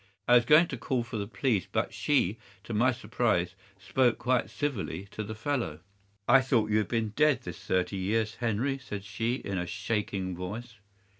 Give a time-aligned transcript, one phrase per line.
[0.27, 4.49] I was going to call for the police, but she, to my surprise, spoke quite
[4.49, 5.81] civilly to the fellow.
[6.27, 10.35] "'"I thought you had been dead this thirty years, Henry," said she, in a shaking
[10.35, 10.77] voice.